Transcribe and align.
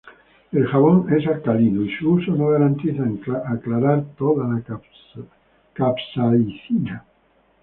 El 0.51 0.65
Jabón 0.65 1.13
es 1.15 1.27
alcalino, 1.27 1.83
y 1.83 1.91
su 1.93 2.13
uso 2.13 2.31
no 2.31 2.47
garantiza 2.47 3.03
aclarar 3.47 4.03
toda 4.17 4.47
la 4.47 4.63
capsaicina. 5.75 7.05